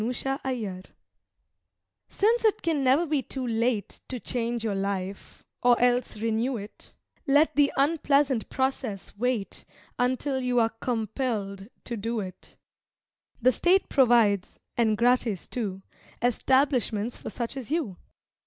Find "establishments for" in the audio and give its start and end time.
16.19-17.29